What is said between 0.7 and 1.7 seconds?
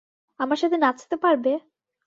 নাচতে পারবে?